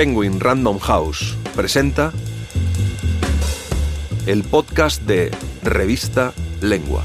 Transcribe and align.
Penguin 0.00 0.40
Random 0.40 0.78
House 0.78 1.36
presenta 1.54 2.10
el 4.24 4.44
podcast 4.44 5.02
de 5.02 5.30
Revista 5.62 6.32
Lengua. 6.62 7.04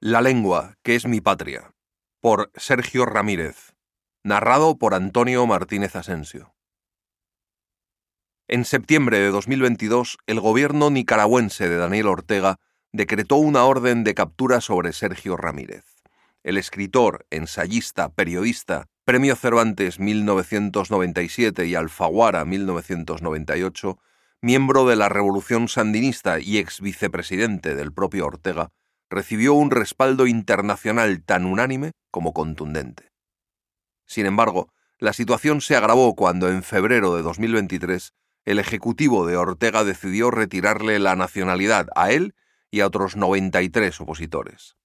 La 0.00 0.20
lengua, 0.20 0.74
que 0.82 0.96
es 0.96 1.06
mi 1.06 1.22
patria, 1.22 1.72
por 2.20 2.50
Sergio 2.56 3.06
Ramírez, 3.06 3.72
narrado 4.22 4.76
por 4.76 4.92
Antonio 4.92 5.46
Martínez 5.46 5.96
Asensio. 5.96 6.54
En 8.48 8.66
septiembre 8.66 9.18
de 9.18 9.30
2022, 9.30 10.18
el 10.26 10.40
gobierno 10.40 10.90
nicaragüense 10.90 11.70
de 11.70 11.78
Daniel 11.78 12.08
Ortega 12.08 12.56
decretó 12.92 13.36
una 13.36 13.64
orden 13.64 14.04
de 14.04 14.14
captura 14.14 14.60
sobre 14.60 14.92
Sergio 14.92 15.38
Ramírez 15.38 15.97
el 16.48 16.56
escritor, 16.56 17.26
ensayista, 17.28 18.08
periodista, 18.14 18.86
Premio 19.04 19.36
Cervantes 19.36 20.00
1997 20.00 21.66
y 21.66 21.74
Alfaguara 21.74 22.46
1998, 22.46 23.98
miembro 24.40 24.86
de 24.86 24.96
la 24.96 25.10
Revolución 25.10 25.68
Sandinista 25.68 26.40
y 26.40 26.56
ex 26.56 26.80
vicepresidente 26.80 27.74
del 27.74 27.92
propio 27.92 28.24
Ortega, 28.24 28.70
recibió 29.10 29.52
un 29.52 29.70
respaldo 29.70 30.26
internacional 30.26 31.22
tan 31.22 31.44
unánime 31.44 31.92
como 32.10 32.32
contundente. 32.32 33.12
Sin 34.06 34.24
embargo, 34.24 34.72
la 34.98 35.12
situación 35.12 35.60
se 35.60 35.76
agravó 35.76 36.16
cuando 36.16 36.48
en 36.48 36.62
febrero 36.62 37.14
de 37.14 37.20
2023 37.20 38.14
el 38.46 38.58
Ejecutivo 38.58 39.26
de 39.26 39.36
Ortega 39.36 39.84
decidió 39.84 40.30
retirarle 40.30 40.98
la 40.98 41.14
nacionalidad 41.14 41.88
a 41.94 42.10
él 42.10 42.34
y 42.70 42.80
a 42.80 42.86
otros 42.86 43.16
93 43.16 44.00
opositores. 44.00 44.77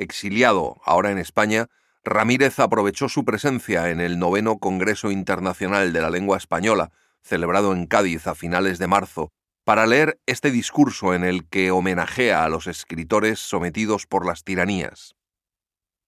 Exiliado 0.00 0.80
ahora 0.86 1.10
en 1.10 1.18
España, 1.18 1.66
Ramírez 2.04 2.58
aprovechó 2.58 3.10
su 3.10 3.26
presencia 3.26 3.90
en 3.90 4.00
el 4.00 4.18
noveno 4.18 4.58
Congreso 4.58 5.10
Internacional 5.10 5.92
de 5.92 6.00
la 6.00 6.08
Lengua 6.08 6.38
Española, 6.38 6.90
celebrado 7.20 7.74
en 7.74 7.86
Cádiz 7.86 8.26
a 8.26 8.34
finales 8.34 8.78
de 8.78 8.86
marzo, 8.86 9.30
para 9.62 9.86
leer 9.86 10.18
este 10.24 10.50
discurso 10.50 11.12
en 11.12 11.22
el 11.22 11.46
que 11.46 11.70
homenajea 11.70 12.44
a 12.44 12.48
los 12.48 12.66
escritores 12.66 13.40
sometidos 13.40 14.06
por 14.06 14.24
las 14.24 14.42
tiranías. 14.42 15.16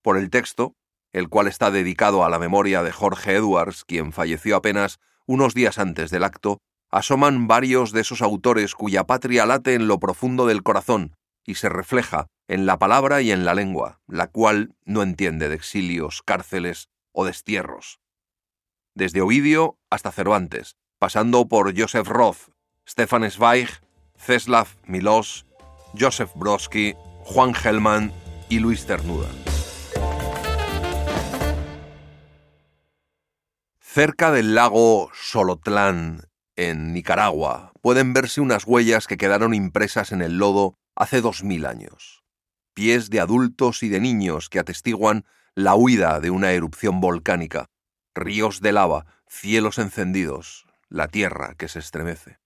Por 0.01 0.17
el 0.17 0.31
texto, 0.31 0.75
el 1.13 1.29
cual 1.29 1.47
está 1.47 1.71
dedicado 1.71 2.25
a 2.25 2.31
la 2.31 2.39
memoria 2.39 2.83
de 2.83 2.93
Jorge 2.93 3.35
Edwards, 3.35 3.85
quien 3.85 4.15
falleció 4.15 4.57
apenas 4.57 5.01
unos 5.27 5.53
días 5.53 5.79
antes 5.79 6.11
del 6.11 6.25
acto, 6.25 6.63
asoman 6.91 7.47
varios 7.47 7.93
de 7.93 8.01
esos 8.01 8.23
autores 8.23 8.75
cuya 8.75 9.05
patria 9.05 9.45
late 9.45 9.75
en 9.75 9.87
lo 9.87 10.01
profundo 10.01 10.47
del 10.47 10.63
corazón 10.63 11.15
y 11.45 11.57
se 11.57 11.69
refleja 11.69 12.27
en 12.49 12.67
la 12.67 12.79
palabra 12.79 13.23
y 13.23 13.33
en 13.33 13.45
la 13.45 13.55
lengua, 13.55 14.01
la 14.07 14.29
cual 14.29 14.75
no 14.85 15.03
entiende 15.03 15.49
de 15.49 15.55
exilios, 15.55 16.23
cárceles 16.23 16.89
o 17.13 17.25
destierros. 17.25 18.01
Desde 18.95 19.23
Ovidio 19.23 19.79
hasta 19.91 20.13
Cervantes, 20.13 20.77
pasando 20.99 21.49
por 21.49 21.79
Joseph 21.79 22.09
Roth, 22.09 22.51
Stefan 22.87 23.31
Zweig, 23.31 23.69
Czeslaw 24.17 24.67
Milos, 24.87 25.47
Joseph 25.99 26.31
Brodsky, 26.35 26.95
Juan 27.25 27.55
Gelman 27.55 28.13
y 28.49 28.59
Luis 28.59 28.87
Ternuda. 28.87 29.29
Cerca 33.81 34.33
del 34.33 34.55
lago 34.55 35.11
Solotlán, 35.13 36.23
en 36.57 36.93
Nicaragua, 36.93 37.73
pueden 37.81 38.13
verse 38.13 38.41
unas 38.41 38.67
huellas 38.67 39.07
que 39.07 39.17
quedaron 39.17 39.55
impresas 39.55 40.13
en 40.13 40.23
el 40.23 40.39
lodo 40.39 40.75
hace 40.95 41.21
dos 41.21 41.45
mil 41.45 41.67
años. 41.67 42.23
Pies 42.75 43.11
de 43.11 43.21
adultos 43.21 43.83
y 43.83 43.89
de 43.89 44.01
niños 44.01 44.49
que 44.49 44.59
atestiguan 44.59 45.25
la 45.55 45.75
huida 45.75 46.21
de 46.21 46.31
una 46.31 46.53
erupción 46.53 47.01
volcánica, 47.01 47.67
ríos 48.15 48.61
de 48.61 48.73
lava, 48.73 49.07
cielos 49.29 49.79
encendidos, 49.79 50.67
la 50.89 51.09
tierra 51.09 51.55
que 51.55 51.69
se 51.69 51.79
estremece. 51.79 52.39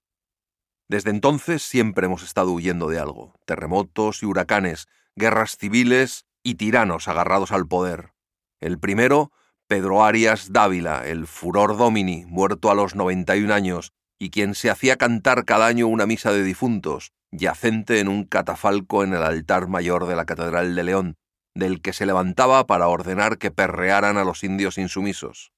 Desde 0.89 1.11
entonces 1.11 1.63
siempre 1.63 2.07
hemos 2.07 2.23
estado 2.23 2.53
huyendo 2.53 2.89
de 2.89 3.01
algo, 3.01 3.35
terremotos 3.45 4.23
y 4.23 4.27
huracanes, 4.27 4.87
guerras 5.17 5.57
civiles 5.57 6.27
y 6.43 6.55
tiranos 6.55 7.09
agarrados 7.09 7.51
al 7.51 7.67
poder. 7.67 8.13
El 8.61 8.79
primero, 8.79 9.33
Pedro 9.67 10.05
Arias 10.05 10.53
Dávila, 10.53 11.07
el 11.07 11.27
furor 11.27 11.77
domini, 11.77 12.25
muerto 12.27 12.71
a 12.71 12.75
los 12.77 12.95
91 12.95 13.53
años, 13.53 13.93
y 14.19 14.31
quien 14.31 14.55
se 14.55 14.71
hacía 14.71 14.97
cantar 14.97 15.45
cada 15.45 15.67
año 15.67 15.87
una 15.89 16.07
misa 16.07 16.33
de 16.33 16.43
difuntos, 16.43 17.13
yacente 17.31 18.01
en 18.01 18.09
un 18.09 18.25
catafalco 18.25 19.05
en 19.05 19.13
el 19.13 19.23
altar 19.23 19.69
mayor 19.69 20.07
de 20.07 20.17
la 20.17 20.25
Catedral 20.25 20.75
de 20.75 20.85
León, 20.85 21.17
del 21.55 21.81
que 21.81 21.93
se 21.93 22.07
levantaba 22.07 22.67
para 22.67 22.89
ordenar 22.89 23.39
que 23.39 23.51
perrearan 23.51 24.17
a 24.17 24.25
los 24.25 24.45
indios 24.45 24.79
insumisos. 24.79 25.53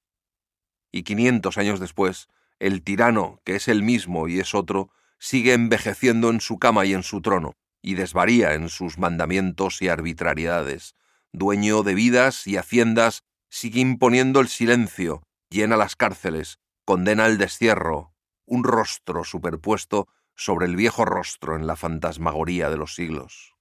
Y 0.91 1.03
quinientos 1.03 1.57
años 1.57 1.79
después, 1.79 2.27
el 2.59 2.83
tirano, 2.83 3.41
que 3.43 3.55
es 3.55 3.67
el 3.67 3.83
mismo 3.83 4.27
y 4.27 4.39
es 4.39 4.53
otro, 4.55 4.89
sigue 5.19 5.53
envejeciendo 5.53 6.29
en 6.29 6.41
su 6.41 6.57
cama 6.57 6.85
y 6.85 6.93
en 6.93 7.03
su 7.03 7.21
trono, 7.21 7.55
y 7.81 7.95
desvaría 7.95 8.53
en 8.53 8.69
sus 8.69 8.97
mandamientos 8.97 9.81
y 9.81 9.87
arbitrariedades. 9.87 10.95
Dueño 11.31 11.83
de 11.83 11.93
vidas 11.93 12.47
y 12.47 12.57
haciendas, 12.57 13.23
sigue 13.49 13.79
imponiendo 13.79 14.39
el 14.39 14.47
silencio, 14.47 15.23
llena 15.49 15.77
las 15.77 15.95
cárceles, 15.95 16.59
condena 16.85 17.25
el 17.27 17.37
destierro, 17.37 18.13
un 18.49 18.63
rostro 18.63 19.23
superpuesto 19.23 20.07
sobre 20.35 20.65
el 20.65 20.75
viejo 20.75 21.05
rostro 21.05 21.55
en 21.55 21.67
la 21.67 21.75
fantasmagoría 21.75 22.69
de 22.69 22.77
los 22.77 22.95
siglos. 22.95 23.55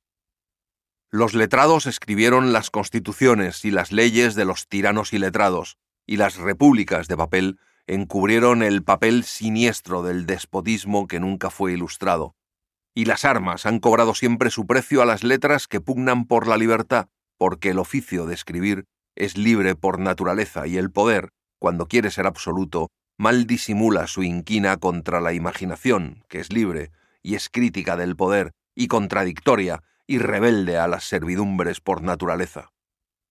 Los 1.11 1.35
letrados 1.35 1.87
escribieron 1.87 2.53
las 2.53 2.71
constituciones 2.71 3.65
y 3.65 3.71
las 3.71 3.93
leyes 3.93 4.35
de 4.35 4.45
los 4.45 4.67
tiranos 4.69 5.13
y 5.13 5.19
letrados, 5.19 5.79
y 6.07 6.17
las 6.17 6.37
repúblicas 6.37 7.07
de 7.07 7.17
papel 7.17 7.59
encubrieron 7.87 8.63
el 8.63 8.83
papel 8.83 9.25
siniestro 9.25 10.03
del 10.03 10.27
despotismo 10.27 11.07
que 11.07 11.21
nunca 11.21 11.51
fue 11.51 11.73
ilustrado. 11.73 12.35
Y 12.95 13.05
las 13.05 13.25
armas 13.25 13.67
han 13.67 13.81
cobrado 13.81 14.15
siempre 14.15 14.51
su 14.51 14.67
precio 14.67 15.03
a 15.03 15.07
las 15.07 15.23
letras 15.23 15.69
que 15.69 15.81
pugnan 15.81 16.27
por 16.27 16.47
la 16.47 16.57
libertad, 16.57 17.09
porque 17.37 17.71
el 17.71 17.79
oficio 17.79 18.27
de 18.27 18.35
escribir 18.35 18.85
es 19.15 19.37
libre 19.37 19.75
por 19.75 19.99
naturaleza 19.99 20.67
y 20.67 20.77
el 20.77 20.91
poder, 20.91 21.31
cuando 21.59 21.87
quiere 21.87 22.11
ser 22.11 22.27
absoluto, 22.27 22.91
mal 23.19 23.47
disimula 23.47 24.07
su 24.07 24.23
inquina 24.23 24.77
contra 24.77 25.21
la 25.21 25.33
imaginación, 25.33 26.25
que 26.29 26.39
es 26.39 26.53
libre 26.53 26.93
y 27.23 27.35
es 27.35 27.49
crítica 27.49 27.97
del 27.97 28.17
poder, 28.17 28.53
y 28.77 28.87
contradictoria 28.87 29.83
y 30.07 30.19
rebelde 30.19 30.79
a 30.79 30.87
las 30.87 31.05
servidumbres 31.05 31.81
por 31.81 32.01
naturaleza. 32.03 32.71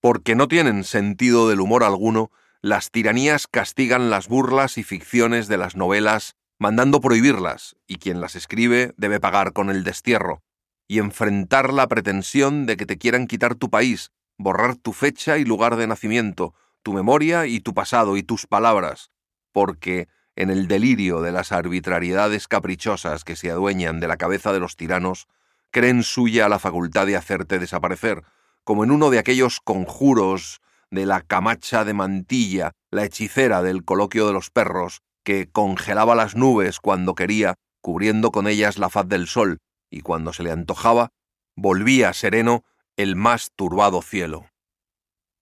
Porque 0.01 0.35
no 0.35 0.49
tienen 0.49 0.83
sentido 0.83 1.49
del 1.49 1.61
humor 1.61 1.83
alguno, 1.83 2.31
las 2.61 2.91
tiranías 2.91 3.47
castigan 3.47 4.09
las 4.09 4.27
burlas 4.27 4.77
y 4.77 4.83
ficciones 4.83 5.47
de 5.47 5.57
las 5.57 5.75
novelas, 5.77 6.35
mandando 6.59 6.99
prohibirlas, 6.99 7.77
y 7.87 7.95
quien 7.95 8.19
las 8.19 8.35
escribe 8.35 8.93
debe 8.97 9.21
pagar 9.21 9.53
con 9.53 9.69
el 9.69 9.85
destierro, 9.85 10.43
y 10.87 10.99
enfrentar 10.99 11.73
la 11.73 11.87
pretensión 11.87 12.65
de 12.65 12.75
que 12.75 12.85
te 12.85 12.97
quieran 12.97 13.25
quitar 13.25 13.55
tu 13.55 13.69
país, 13.69 14.11
borrar 14.37 14.75
tu 14.75 14.91
fecha 14.91 15.37
y 15.37 15.45
lugar 15.45 15.77
de 15.77 15.87
nacimiento, 15.87 16.53
tu 16.83 16.93
memoria 16.93 17.47
y 17.47 17.61
tu 17.61 17.73
pasado 17.73 18.17
y 18.17 18.23
tus 18.23 18.47
palabras, 18.47 19.11
porque, 19.57 20.07
en 20.35 20.51
el 20.51 20.67
delirio 20.67 21.21
de 21.21 21.31
las 21.31 21.51
arbitrariedades 21.51 22.47
caprichosas 22.47 23.23
que 23.23 23.35
se 23.35 23.49
adueñan 23.49 23.99
de 23.99 24.07
la 24.07 24.17
cabeza 24.17 24.53
de 24.53 24.59
los 24.59 24.75
tiranos, 24.75 25.27
creen 25.71 26.03
suya 26.03 26.47
la 26.47 26.59
facultad 26.59 27.07
de 27.07 27.15
hacerte 27.15 27.57
desaparecer, 27.57 28.21
como 28.63 28.83
en 28.83 28.91
uno 28.91 29.09
de 29.09 29.17
aquellos 29.17 29.59
conjuros 29.59 30.61
de 30.91 31.07
la 31.07 31.21
camacha 31.21 31.85
de 31.85 31.95
mantilla, 31.95 32.73
la 32.91 33.05
hechicera 33.05 33.63
del 33.63 33.83
coloquio 33.83 34.27
de 34.27 34.33
los 34.33 34.51
perros, 34.51 35.01
que 35.23 35.49
congelaba 35.49 36.13
las 36.13 36.35
nubes 36.35 36.79
cuando 36.79 37.15
quería, 37.15 37.55
cubriendo 37.81 38.31
con 38.31 38.45
ellas 38.45 38.77
la 38.77 38.89
faz 38.91 39.07
del 39.07 39.25
sol, 39.25 39.57
y 39.89 40.01
cuando 40.01 40.33
se 40.33 40.43
le 40.43 40.51
antojaba, 40.51 41.09
volvía 41.55 42.13
sereno 42.13 42.63
el 42.95 43.15
más 43.15 43.49
turbado 43.55 44.03
cielo. 44.03 44.45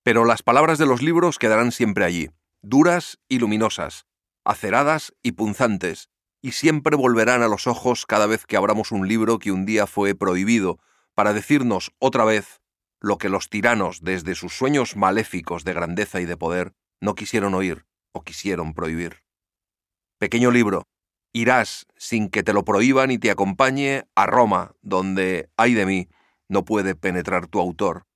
Pero 0.04 0.24
las 0.24 0.42
palabras 0.42 0.78
de 0.78 0.86
los 0.86 1.02
libros 1.02 1.38
quedarán 1.38 1.74
siempre 1.74 2.06
allí, 2.06 2.30
duras 2.68 3.20
y 3.30 3.38
luminosas, 3.38 4.08
aceradas 4.44 5.14
y 5.22 5.34
punzantes, 5.34 6.10
y 6.42 6.54
siempre 6.54 6.96
volverán 6.96 7.44
a 7.44 7.48
los 7.48 7.68
ojos 7.68 8.06
cada 8.08 8.26
vez 8.26 8.46
que 8.46 8.58
abramos 8.58 8.92
un 8.92 9.08
libro 9.08 9.38
que 9.38 9.52
un 9.52 9.66
día 9.66 9.86
fue 9.86 10.16
prohibido, 10.16 10.80
para 11.14 11.34
decirnos 11.34 11.92
otra 12.00 12.26
vez 12.26 12.62
lo 13.00 13.20
que 13.20 13.30
los 13.30 13.50
tiranos, 13.50 14.02
desde 14.02 14.34
sus 14.34 14.58
sueños 14.58 14.96
maléficos 14.96 15.64
de 15.64 15.74
grandeza 15.74 16.22
y 16.22 16.26
de 16.26 16.38
poder, 16.38 16.74
no 17.00 17.14
quisieron 17.14 17.54
oír 17.54 17.86
o 18.14 18.24
quisieron 18.24 18.74
prohibir. 18.74 19.22
Pequeño 20.18 20.50
libro, 20.50 20.88
irás 21.34 21.86
sin 21.96 22.30
que 22.30 22.42
te 22.42 22.54
lo 22.54 22.66
prohíban 22.66 23.12
y 23.12 23.20
te 23.20 23.30
acompañe 23.30 24.06
a 24.16 24.26
Roma, 24.26 24.74
donde, 24.82 25.50
ay 25.56 25.76
de 25.76 25.86
mí, 25.86 26.10
no 26.50 26.66
puede 26.66 26.96
penetrar 26.96 27.46
tu 27.46 27.60
autor. 27.60 28.08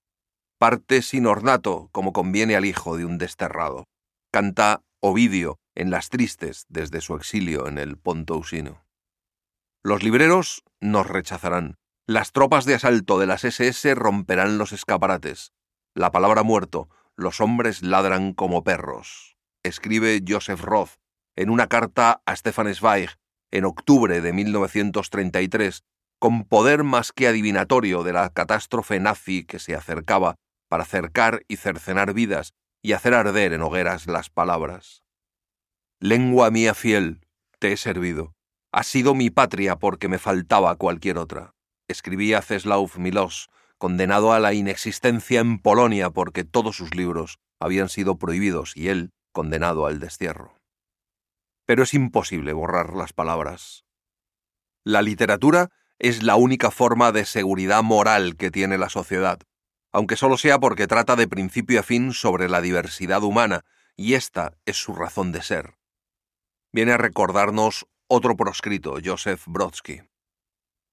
Parte 0.57 1.03
sin 1.03 1.27
ornato, 1.27 1.89
como 1.91 2.13
conviene 2.13 2.55
al 2.55 2.65
hijo 2.65 2.97
de 2.97 3.05
un 3.05 3.19
desterrado 3.19 3.85
canta 4.31 4.83
Ovidio 5.01 5.59
en 5.75 5.91
Las 5.91 6.09
Tristes 6.09 6.65
desde 6.69 7.01
su 7.01 7.15
exilio 7.15 7.67
en 7.67 7.77
el 7.77 7.97
Ponto 7.97 8.37
Usino. 8.37 8.85
Los 9.83 10.03
libreros 10.03 10.63
nos 10.79 11.07
rechazarán. 11.07 11.77
Las 12.05 12.31
tropas 12.31 12.65
de 12.65 12.75
asalto 12.75 13.19
de 13.19 13.27
las 13.27 13.43
SS 13.43 13.95
romperán 13.95 14.57
los 14.57 14.71
escaparates. 14.71 15.53
La 15.95 16.11
palabra 16.11 16.43
muerto, 16.43 16.89
los 17.15 17.41
hombres 17.41 17.81
ladran 17.81 18.33
como 18.33 18.63
perros, 18.63 19.37
escribe 19.63 20.21
Joseph 20.27 20.61
Roth 20.61 20.97
en 21.35 21.49
una 21.49 21.67
carta 21.67 22.21
a 22.25 22.35
Stefan 22.35 22.73
Zweig 22.73 23.11
en 23.51 23.65
octubre 23.65 24.21
de 24.21 24.33
1933, 24.33 25.83
con 26.19 26.43
poder 26.43 26.83
más 26.83 27.11
que 27.11 27.27
adivinatorio 27.27 28.03
de 28.03 28.13
la 28.13 28.29
catástrofe 28.29 28.99
nazi 28.99 29.45
que 29.45 29.59
se 29.59 29.75
acercaba 29.75 30.35
para 30.67 30.85
cercar 30.85 31.43
y 31.47 31.55
cercenar 31.55 32.13
vidas 32.13 32.53
y 32.81 32.93
hacer 32.93 33.13
arder 33.13 33.53
en 33.53 33.61
hogueras 33.61 34.07
las 34.07 34.29
palabras. 34.29 35.03
Lengua 35.99 36.49
mía 36.51 36.73
fiel, 36.73 37.25
te 37.59 37.71
he 37.71 37.77
servido. 37.77 38.33
Has 38.71 38.87
sido 38.87 39.15
mi 39.15 39.29
patria 39.29 39.77
porque 39.77 40.07
me 40.07 40.19
faltaba 40.19 40.75
cualquier 40.75 41.17
otra. 41.17 41.55
Escribía 41.87 42.41
Ceslaw 42.41 42.87
Milos, 42.97 43.49
condenado 43.77 44.31
a 44.31 44.39
la 44.39 44.53
inexistencia 44.53 45.39
en 45.39 45.59
Polonia 45.59 46.09
porque 46.09 46.43
todos 46.43 46.75
sus 46.77 46.95
libros 46.95 47.39
habían 47.59 47.89
sido 47.89 48.17
prohibidos 48.17 48.77
y 48.77 48.89
él 48.89 49.11
condenado 49.31 49.85
al 49.85 49.99
destierro. 49.99 50.55
Pero 51.65 51.83
es 51.83 51.93
imposible 51.93 52.53
borrar 52.53 52.93
las 52.95 53.13
palabras. 53.13 53.85
La 54.83 55.01
literatura 55.01 55.69
es 55.97 56.23
la 56.23 56.35
única 56.35 56.71
forma 56.71 57.11
de 57.11 57.25
seguridad 57.25 57.83
moral 57.83 58.37
que 58.37 58.51
tiene 58.51 58.77
la 58.77 58.89
sociedad, 58.89 59.39
aunque 59.91 60.15
solo 60.15 60.37
sea 60.37 60.59
porque 60.59 60.87
trata 60.87 61.15
de 61.15 61.27
principio 61.27 61.79
a 61.79 61.83
fin 61.83 62.13
sobre 62.13 62.49
la 62.49 62.61
diversidad 62.61 63.23
humana, 63.23 63.65
y 63.95 64.13
esta 64.13 64.57
es 64.65 64.77
su 64.77 64.93
razón 64.93 65.31
de 65.31 65.41
ser. 65.41 65.75
Viene 66.71 66.93
a 66.93 66.97
recordarnos 66.97 67.87
otro 68.07 68.35
proscrito, 68.35 68.97
Joseph 69.03 69.43
Brodsky. 69.47 70.01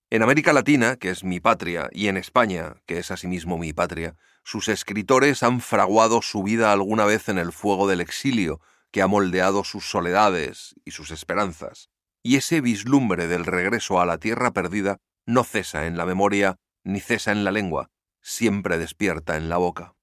En 0.08 0.22
América 0.22 0.52
Latina, 0.52 0.96
que 0.96 1.10
es 1.10 1.24
mi 1.24 1.40
patria, 1.40 1.88
y 1.92 2.08
en 2.08 2.16
España, 2.16 2.76
que 2.86 2.98
es 2.98 3.10
asimismo 3.10 3.58
mi 3.58 3.72
patria, 3.72 4.16
sus 4.44 4.68
escritores 4.68 5.42
han 5.42 5.60
fraguado 5.60 6.22
su 6.22 6.42
vida 6.42 6.72
alguna 6.72 7.04
vez 7.04 7.28
en 7.28 7.38
el 7.38 7.52
fuego 7.52 7.88
del 7.88 8.00
exilio, 8.00 8.60
que 8.92 9.02
ha 9.02 9.08
moldeado 9.08 9.64
sus 9.64 9.90
soledades 9.90 10.74
y 10.84 10.92
sus 10.92 11.10
esperanzas, 11.10 11.90
y 12.22 12.36
ese 12.36 12.60
vislumbre 12.60 13.26
del 13.26 13.44
regreso 13.44 14.00
a 14.00 14.06
la 14.06 14.18
tierra 14.18 14.52
perdida 14.52 14.98
no 15.26 15.44
cesa 15.44 15.86
en 15.86 15.96
la 15.96 16.06
memoria 16.06 16.56
ni 16.84 17.00
cesa 17.00 17.32
en 17.32 17.44
la 17.44 17.50
lengua, 17.50 17.90
siempre 18.26 18.76
despierta 18.76 19.36
en 19.36 19.48
la 19.48 19.56
boca. 19.56 19.94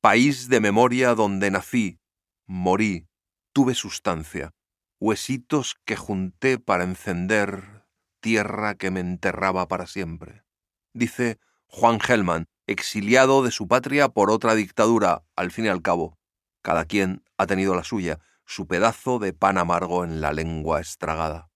País 0.00 0.48
de 0.48 0.60
memoria 0.60 1.16
donde 1.16 1.50
nací, 1.50 1.98
morí, 2.46 3.08
tuve 3.52 3.74
sustancia, 3.74 4.52
huesitos 5.00 5.74
que 5.84 5.96
junté 5.96 6.60
para 6.60 6.84
encender, 6.84 7.88
tierra 8.20 8.76
que 8.76 8.92
me 8.92 9.00
enterraba 9.00 9.66
para 9.66 9.88
siempre. 9.88 10.44
Dice 10.92 11.40
Juan 11.66 11.98
Gelman, 11.98 12.46
exiliado 12.68 13.42
de 13.42 13.50
su 13.50 13.66
patria 13.66 14.10
por 14.10 14.30
otra 14.30 14.54
dictadura, 14.54 15.24
al 15.34 15.50
fin 15.50 15.64
y 15.64 15.68
al 15.68 15.82
cabo. 15.82 16.16
Cada 16.62 16.84
quien 16.84 17.24
ha 17.36 17.46
tenido 17.48 17.74
la 17.74 17.82
suya, 17.82 18.20
su 18.46 18.68
pedazo 18.68 19.18
de 19.18 19.32
pan 19.32 19.58
amargo 19.58 20.04
en 20.04 20.20
la 20.20 20.32
lengua 20.32 20.80
estragada. 20.80 21.50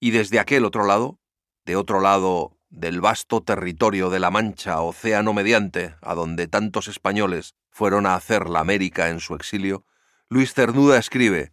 Y 0.00 0.10
desde 0.10 0.40
aquel 0.40 0.64
otro 0.64 0.84
lado, 0.84 1.20
de 1.64 1.76
otro 1.76 2.00
lado 2.00 2.59
del 2.70 3.00
vasto 3.00 3.42
territorio 3.42 4.10
de 4.10 4.20
la 4.20 4.30
Mancha, 4.30 4.80
océano 4.80 5.32
mediante, 5.32 5.96
a 6.00 6.14
donde 6.14 6.46
tantos 6.46 6.86
españoles 6.88 7.54
fueron 7.68 8.06
a 8.06 8.14
hacer 8.14 8.48
la 8.48 8.60
América 8.60 9.10
en 9.10 9.20
su 9.20 9.34
exilio, 9.34 9.84
Luis 10.28 10.54
Cernuda 10.54 10.96
escribe 10.96 11.52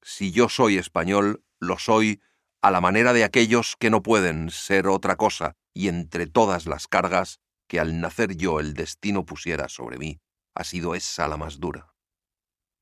Si 0.00 0.30
yo 0.30 0.48
soy 0.48 0.78
español, 0.78 1.44
lo 1.58 1.78
soy 1.78 2.22
a 2.62 2.70
la 2.70 2.80
manera 2.80 3.12
de 3.12 3.24
aquellos 3.24 3.76
que 3.76 3.90
no 3.90 4.02
pueden 4.02 4.50
ser 4.50 4.86
otra 4.86 5.16
cosa, 5.16 5.56
y 5.74 5.88
entre 5.88 6.26
todas 6.26 6.66
las 6.66 6.86
cargas 6.86 7.40
que 7.66 7.80
al 7.80 8.00
nacer 8.00 8.36
yo 8.36 8.60
el 8.60 8.74
destino 8.74 9.26
pusiera 9.26 9.68
sobre 9.68 9.98
mí, 9.98 10.20
ha 10.54 10.62
sido 10.62 10.94
esa 10.94 11.26
la 11.26 11.36
más 11.36 11.58
dura. 11.58 11.94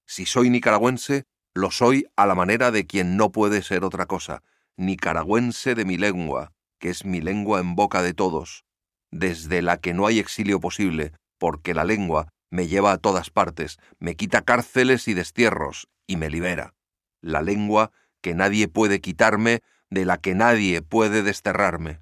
Si 0.06 0.26
soy 0.26 0.50
nicaragüense, 0.50 1.25
lo 1.54 1.70
soy 1.70 2.06
a 2.16 2.26
la 2.26 2.34
manera 2.34 2.70
de 2.70 2.86
quien 2.86 3.16
no 3.16 3.32
puede 3.32 3.62
ser 3.62 3.84
otra 3.84 4.06
cosa, 4.06 4.43
nicaragüense 4.76 5.75
de 5.75 5.84
mi 5.84 5.96
lengua, 5.96 6.52
que 6.81 6.91
es 6.91 7.05
mi 7.05 7.21
lengua 7.21 7.61
en 7.61 7.77
boca 7.77 8.03
de 8.03 8.15
todos, 8.15 8.65
desde 9.12 9.62
la 9.62 9.77
que 9.77 9.94
no 9.94 10.06
hay 10.06 10.19
exilio 10.19 10.59
posible, 10.59 11.12
porque 11.38 11.75
la 11.75 11.85
lengua 11.85 12.32
me 12.50 12.67
lleva 12.67 12.91
a 12.91 12.99
todas 12.99 13.31
partes, 13.31 13.79
me 14.00 14.17
quita 14.17 14.43
cárceles 14.43 15.06
y 15.06 15.15
destierros, 15.15 15.87
y 16.09 16.17
me 16.17 16.31
libera. 16.31 16.75
La 17.21 17.43
lengua 17.43 17.93
que 18.21 18.35
nadie 18.35 18.67
puede 18.67 19.00
quitarme, 19.00 19.61
de 19.91 20.05
la 20.05 20.19
que 20.19 20.35
nadie 20.35 20.82
puede 20.82 21.23
desterrarme. 21.23 22.00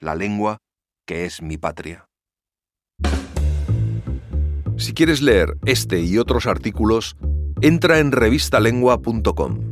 La 0.00 0.14
lengua 0.14 0.58
que 1.06 1.24
es 1.24 1.42
mi 1.42 1.58
patria. 1.58 2.06
Si 4.76 4.94
quieres 4.94 5.20
leer 5.20 5.58
este 5.66 6.00
y 6.00 6.18
otros 6.18 6.46
artículos, 6.46 7.16
entra 7.60 7.98
en 7.98 8.12
revistalengua.com. 8.12 9.71